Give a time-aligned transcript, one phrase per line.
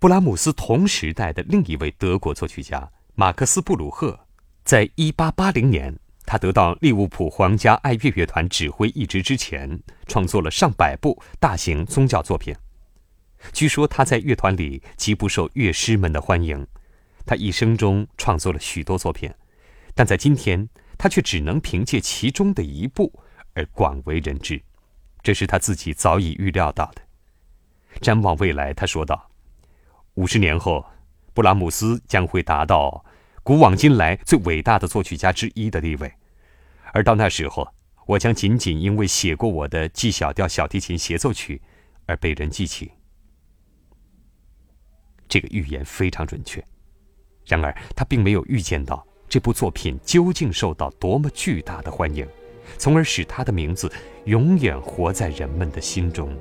[0.00, 4.18] 布拉姆斯同时代的另一位德国作曲家马克思·布鲁赫，
[4.64, 12.56] 在1880年，他得到利物浦皇家爱乐乐团指挥一职之前，创作了上百部大型宗教作品。
[13.52, 16.66] 据说他在乐团里极不受乐师们的欢迎。
[17.26, 19.30] 他一生中创作了许多作品，
[19.94, 23.12] 但在今天，他却只能凭借其中的一部
[23.52, 24.62] 而广为人知。
[25.22, 27.02] 这是他自己早已预料到的。
[28.00, 29.29] 展望未来，他说道
[30.14, 30.84] ：“五十年后，
[31.32, 33.04] 布拉姆斯将会达到
[33.42, 36.12] 古往今来最伟大的作曲家之一的地位，
[36.92, 37.68] 而到那时候，
[38.06, 41.62] 我将仅仅因为写过我的 G 小调小提琴协奏曲
[42.06, 42.90] 而被人记起。”
[45.28, 46.62] 这个预言非常准确。
[47.46, 52.26] 然而，他并没有预见到这部作品究竟受到多么巨大的欢迎，
[52.76, 53.90] 从而使他的名字
[54.24, 56.36] 永远活在人们的心中。